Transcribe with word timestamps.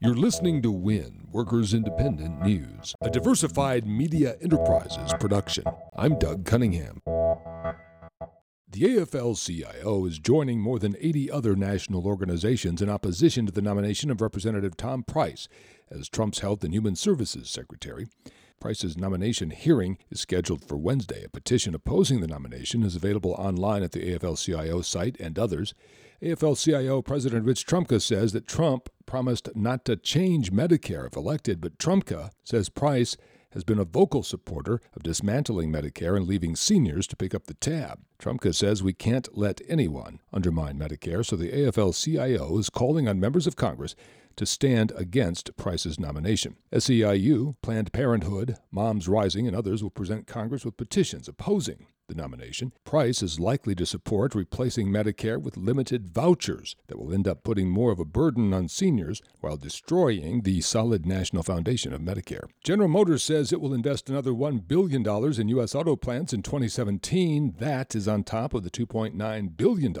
You're 0.00 0.14
listening 0.14 0.62
to 0.62 0.70
WIN, 0.70 1.28
Workers 1.32 1.74
Independent 1.74 2.42
News, 2.42 2.94
a 3.00 3.10
diversified 3.10 3.86
media 3.86 4.36
enterprises 4.40 5.12
production. 5.18 5.64
I'm 5.96 6.18
Doug 6.18 6.44
Cunningham. 6.44 7.00
The 8.68 8.82
AFL 8.82 9.36
CIO 9.36 10.04
is 10.04 10.18
joining 10.18 10.60
more 10.60 10.78
than 10.78 10.96
80 11.00 11.30
other 11.30 11.56
national 11.56 12.06
organizations 12.06 12.82
in 12.82 12.90
opposition 12.90 13.46
to 13.46 13.52
the 13.52 13.62
nomination 13.62 14.10
of 14.10 14.20
Representative 14.20 14.76
Tom 14.76 15.02
Price 15.02 15.48
as 15.90 16.08
Trump's 16.08 16.40
Health 16.40 16.62
and 16.62 16.74
Human 16.74 16.96
Services 16.96 17.48
Secretary. 17.48 18.06
Price's 18.60 18.96
nomination 18.96 19.50
hearing 19.50 19.98
is 20.10 20.20
scheduled 20.20 20.64
for 20.66 20.76
Wednesday. 20.76 21.24
A 21.24 21.28
petition 21.28 21.74
opposing 21.74 22.20
the 22.20 22.26
nomination 22.26 22.82
is 22.82 22.96
available 22.96 23.32
online 23.32 23.82
at 23.82 23.92
the 23.92 24.12
AFL 24.12 24.42
CIO 24.42 24.80
site 24.80 25.18
and 25.20 25.38
others. 25.38 25.74
AFL 26.24 26.56
CIO 26.56 27.02
President 27.02 27.44
Rich 27.44 27.66
Trumka 27.66 28.00
says 28.00 28.32
that 28.32 28.46
Trump 28.46 28.88
promised 29.04 29.54
not 29.54 29.84
to 29.84 29.94
change 29.94 30.52
Medicare 30.52 31.06
if 31.06 31.16
elected, 31.16 31.60
but 31.60 31.76
Trumka 31.76 32.30
says 32.42 32.70
Price 32.70 33.18
has 33.50 33.62
been 33.62 33.78
a 33.78 33.84
vocal 33.84 34.22
supporter 34.22 34.80
of 34.96 35.02
dismantling 35.02 35.70
Medicare 35.70 36.16
and 36.16 36.26
leaving 36.26 36.56
seniors 36.56 37.06
to 37.08 37.16
pick 37.16 37.34
up 37.34 37.44
the 37.44 37.52
tab. 37.52 38.00
Trumka 38.18 38.54
says 38.54 38.82
we 38.82 38.94
can't 38.94 39.36
let 39.36 39.60
anyone 39.68 40.18
undermine 40.32 40.78
Medicare, 40.78 41.26
so 41.26 41.36
the 41.36 41.52
AFL 41.52 41.92
CIO 41.94 42.56
is 42.58 42.70
calling 42.70 43.06
on 43.06 43.20
members 43.20 43.46
of 43.46 43.54
Congress 43.54 43.94
to 44.36 44.46
stand 44.46 44.92
against 44.96 45.54
Price's 45.58 46.00
nomination. 46.00 46.56
SEIU, 46.72 47.56
Planned 47.60 47.92
Parenthood, 47.92 48.56
Moms 48.70 49.08
Rising, 49.08 49.46
and 49.46 49.54
others 49.54 49.82
will 49.82 49.90
present 49.90 50.26
Congress 50.26 50.64
with 50.64 50.78
petitions 50.78 51.28
opposing 51.28 51.84
the 52.14 52.22
nomination. 52.22 52.72
Price 52.84 53.22
is 53.22 53.40
likely 53.40 53.74
to 53.74 53.86
support 53.86 54.34
replacing 54.34 54.88
Medicare 54.88 55.40
with 55.40 55.56
limited 55.56 56.12
vouchers 56.12 56.76
that 56.88 56.98
will 56.98 57.12
end 57.12 57.28
up 57.28 57.42
putting 57.42 57.68
more 57.68 57.92
of 57.92 57.98
a 57.98 58.04
burden 58.04 58.52
on 58.52 58.68
seniors 58.68 59.22
while 59.40 59.56
destroying 59.56 60.42
the 60.42 60.60
solid 60.60 61.06
national 61.06 61.42
foundation 61.42 61.92
of 61.92 62.00
Medicare. 62.00 62.48
General 62.62 62.88
Motors 62.88 63.22
says 63.22 63.52
it 63.52 63.60
will 63.60 63.74
invest 63.74 64.08
another 64.08 64.32
$1 64.32 64.66
billion 64.66 65.06
in 65.40 65.48
U.S. 65.48 65.74
auto 65.74 65.96
plants 65.96 66.32
in 66.32 66.42
2017. 66.42 67.56
That 67.58 67.94
is 67.94 68.08
on 68.08 68.24
top 68.24 68.54
of 68.54 68.62
the 68.62 68.70
$2.9 68.70 69.56
billion 69.56 69.94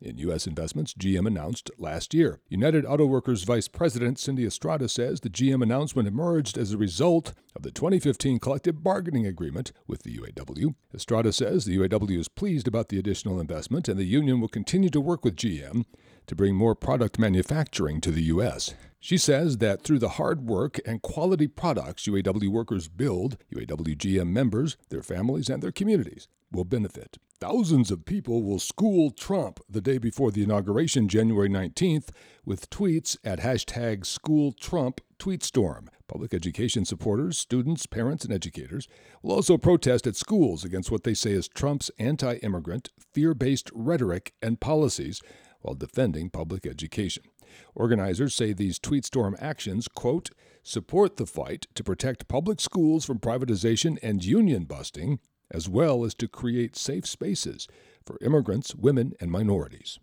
in 0.00 0.18
U.S. 0.18 0.46
investments 0.46 0.94
GM 0.94 1.26
announced 1.26 1.70
last 1.78 2.14
year. 2.14 2.40
United 2.48 2.84
Auto 2.84 3.06
Workers 3.06 3.44
Vice 3.44 3.68
President 3.68 4.18
Cindy 4.18 4.46
Estrada 4.46 4.88
says 4.88 5.20
the 5.20 5.30
GM 5.30 5.62
announcement 5.62 6.08
emerged 6.08 6.56
as 6.58 6.72
a 6.72 6.78
result 6.78 7.34
of 7.54 7.62
the 7.62 7.70
2015 7.70 8.38
collective 8.38 8.82
bargaining 8.82 9.26
agreement 9.26 9.72
with 9.86 10.02
the 10.02 10.16
UAW. 10.16 10.74
Estrada 10.94 11.32
says 11.32 11.57
says 11.58 11.64
the 11.64 11.76
UAW 11.76 12.18
is 12.18 12.28
pleased 12.28 12.68
about 12.68 12.88
the 12.88 13.00
additional 13.00 13.40
investment 13.40 13.88
and 13.88 13.98
the 13.98 14.04
union 14.04 14.40
will 14.40 14.48
continue 14.48 14.90
to 14.90 15.00
work 15.00 15.24
with 15.24 15.34
GM 15.34 15.84
to 16.28 16.36
bring 16.36 16.54
more 16.54 16.76
product 16.76 17.18
manufacturing 17.18 18.00
to 18.00 18.12
the 18.12 18.22
U.S. 18.34 18.74
She 19.00 19.18
says 19.18 19.58
that 19.58 19.82
through 19.82 19.98
the 19.98 20.10
hard 20.20 20.46
work 20.46 20.78
and 20.86 21.02
quality 21.02 21.48
products 21.48 22.06
UAW 22.06 22.48
workers 22.48 22.86
build, 22.88 23.38
UAW 23.52 23.96
GM 23.96 24.28
members, 24.28 24.76
their 24.90 25.02
families, 25.02 25.48
and 25.48 25.60
their 25.60 25.72
communities 25.72 26.28
will 26.52 26.64
benefit. 26.64 27.18
Thousands 27.40 27.90
of 27.90 28.04
people 28.04 28.44
will 28.44 28.60
school 28.60 29.10
Trump 29.10 29.58
the 29.68 29.80
day 29.80 29.98
before 29.98 30.30
the 30.30 30.44
inauguration, 30.44 31.08
January 31.08 31.48
19th, 31.48 32.10
with 32.44 32.70
tweets 32.70 33.16
at 33.24 33.40
hashtag 33.40 34.02
SchoolTrump 34.02 34.98
tweetstorm. 35.18 35.88
Public 36.06 36.32
education 36.32 36.84
supporters, 36.84 37.36
students, 37.36 37.86
parents, 37.86 38.24
and 38.24 38.32
educators 38.32 38.88
will 39.22 39.32
also 39.32 39.58
protest 39.58 40.06
at 40.06 40.16
schools 40.16 40.64
against 40.64 40.90
what 40.90 41.04
they 41.04 41.14
say 41.14 41.32
is 41.32 41.48
Trump's 41.48 41.90
anti 41.98 42.36
immigrant, 42.36 42.90
fear 43.12 43.34
based 43.34 43.70
rhetoric 43.74 44.32
and 44.40 44.60
policies 44.60 45.20
while 45.60 45.74
defending 45.74 46.30
public 46.30 46.66
education. 46.66 47.24
Organizers 47.74 48.34
say 48.34 48.52
these 48.52 48.78
tweetstorm 48.78 49.34
actions, 49.40 49.88
quote, 49.88 50.30
support 50.62 51.16
the 51.16 51.26
fight 51.26 51.66
to 51.74 51.84
protect 51.84 52.28
public 52.28 52.60
schools 52.60 53.04
from 53.04 53.18
privatization 53.18 53.98
and 54.02 54.24
union 54.24 54.64
busting, 54.64 55.18
as 55.50 55.68
well 55.68 56.04
as 56.04 56.14
to 56.14 56.28
create 56.28 56.76
safe 56.76 57.06
spaces 57.06 57.66
for 58.04 58.18
immigrants, 58.20 58.74
women, 58.74 59.12
and 59.20 59.30
minorities. 59.30 59.98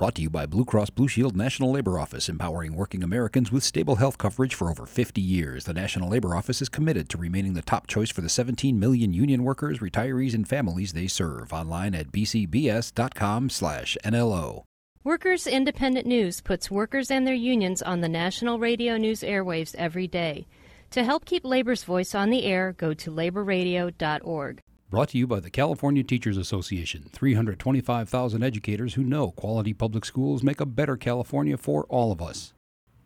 Brought 0.00 0.14
to 0.14 0.22
you 0.22 0.30
by 0.30 0.46
Blue 0.46 0.64
Cross 0.64 0.88
Blue 0.88 1.08
Shield 1.08 1.36
National 1.36 1.72
Labor 1.72 1.98
Office, 1.98 2.30
empowering 2.30 2.74
working 2.74 3.02
Americans 3.02 3.52
with 3.52 3.62
stable 3.62 3.96
health 3.96 4.16
coverage 4.16 4.54
for 4.54 4.70
over 4.70 4.86
50 4.86 5.20
years. 5.20 5.66
The 5.66 5.74
National 5.74 6.08
Labor 6.08 6.34
Office 6.34 6.62
is 6.62 6.70
committed 6.70 7.10
to 7.10 7.18
remaining 7.18 7.52
the 7.52 7.60
top 7.60 7.86
choice 7.86 8.10
for 8.10 8.22
the 8.22 8.30
17 8.30 8.80
million 8.80 9.12
union 9.12 9.44
workers, 9.44 9.80
retirees, 9.80 10.32
and 10.32 10.48
families 10.48 10.94
they 10.94 11.06
serve. 11.06 11.52
Online 11.52 11.94
at 11.94 12.12
bcbs.com/nlo. 12.12 14.62
Workers 15.04 15.46
Independent 15.46 16.06
News 16.06 16.40
puts 16.40 16.70
workers 16.70 17.10
and 17.10 17.26
their 17.26 17.34
unions 17.34 17.82
on 17.82 18.00
the 18.00 18.08
national 18.08 18.58
radio 18.58 18.96
news 18.96 19.20
airwaves 19.20 19.74
every 19.74 20.08
day. 20.08 20.46
To 20.92 21.04
help 21.04 21.26
keep 21.26 21.44
labor's 21.44 21.84
voice 21.84 22.14
on 22.14 22.30
the 22.30 22.44
air, 22.44 22.72
go 22.72 22.94
to 22.94 23.10
laborradio.org. 23.10 24.62
Brought 24.90 25.10
to 25.10 25.18
you 25.18 25.28
by 25.28 25.38
the 25.38 25.50
California 25.50 26.02
Teachers 26.02 26.36
Association. 26.36 27.08
325,000 27.12 28.42
educators 28.42 28.94
who 28.94 29.04
know 29.04 29.30
quality 29.30 29.72
public 29.72 30.04
schools 30.04 30.42
make 30.42 30.60
a 30.60 30.66
better 30.66 30.96
California 30.96 31.56
for 31.56 31.84
all 31.84 32.10
of 32.10 32.20
us. 32.20 32.54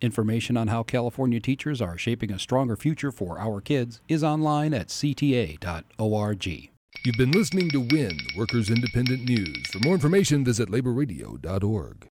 Information 0.01 0.57
on 0.57 0.69
how 0.69 0.83
California 0.83 1.41
teachers 1.41 1.83
are 1.83 1.99
shaping 1.99 2.33
a 2.33 2.39
stronger 2.39 2.75
future 2.75 3.13
for 3.13 3.39
our 3.39 3.61
kids 3.61 4.01
is 4.09 4.25
online 4.25 4.73
at 4.73 4.89
cta.org. 4.89 6.71
You've 7.05 7.17
been 7.19 7.33
listening 7.33 7.69
to 7.73 7.81
WIN, 7.81 8.19
Workers 8.35 8.71
Independent 8.71 9.29
News. 9.29 9.67
For 9.67 9.79
more 9.81 9.95
information, 9.95 10.43
visit 10.43 10.71
laborradio.org. 10.71 12.09